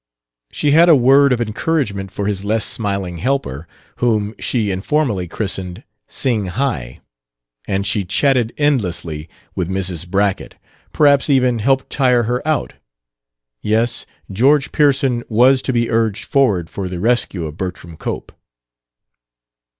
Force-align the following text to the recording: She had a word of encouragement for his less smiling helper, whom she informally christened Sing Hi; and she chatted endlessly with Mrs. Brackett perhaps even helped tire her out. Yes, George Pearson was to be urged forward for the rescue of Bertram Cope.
She 0.51 0.71
had 0.71 0.89
a 0.89 0.95
word 0.95 1.31
of 1.31 1.39
encouragement 1.39 2.09
for 2.09 2.25
his 2.25 2.43
less 2.43 2.65
smiling 2.65 3.19
helper, 3.19 3.67
whom 3.97 4.33
she 4.39 4.71
informally 4.71 5.27
christened 5.27 5.83
Sing 6.07 6.47
Hi; 6.47 7.01
and 7.67 7.85
she 7.85 8.03
chatted 8.03 8.51
endlessly 8.57 9.29
with 9.53 9.69
Mrs. 9.69 10.09
Brackett 10.09 10.55
perhaps 10.91 11.29
even 11.29 11.59
helped 11.59 11.91
tire 11.91 12.23
her 12.23 12.41
out. 12.47 12.73
Yes, 13.61 14.07
George 14.31 14.71
Pearson 14.71 15.23
was 15.29 15.61
to 15.61 15.71
be 15.71 15.91
urged 15.91 16.25
forward 16.25 16.67
for 16.67 16.87
the 16.89 16.99
rescue 16.99 17.45
of 17.45 17.55
Bertram 17.57 17.95
Cope. 17.95 18.31